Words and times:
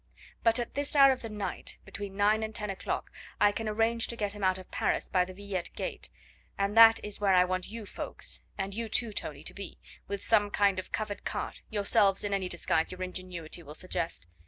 But 0.41 0.57
at 0.57 0.73
this 0.73 0.95
hour 0.95 1.11
of 1.11 1.21
the 1.21 1.29
night, 1.29 1.77
between 1.85 2.17
nine 2.17 2.41
and 2.41 2.55
ten 2.55 2.71
o'clock, 2.71 3.11
I 3.39 3.51
can 3.51 3.69
arrange 3.69 4.07
to 4.07 4.15
get 4.15 4.33
him 4.33 4.43
out 4.43 4.57
of 4.57 4.71
Paris 4.71 5.07
by 5.07 5.25
the 5.25 5.31
Villette 5.35 5.71
gate, 5.75 6.09
and 6.57 6.75
that 6.75 6.99
is 7.05 7.21
where 7.21 7.35
I 7.35 7.45
want 7.45 7.69
you, 7.69 7.85
Ffoulkes, 7.85 8.41
and 8.57 8.73
you, 8.73 8.89
Tony, 8.89 9.43
to 9.43 9.53
be, 9.53 9.77
with 10.07 10.23
some 10.23 10.49
kind 10.49 10.79
of 10.79 10.91
covered 10.91 11.23
cart, 11.23 11.61
yourselves 11.69 12.23
in 12.23 12.33
any 12.33 12.49
disguise 12.49 12.91
your 12.91 13.03
ingenuity 13.03 13.61
will 13.61 13.75
suggest. 13.75 14.25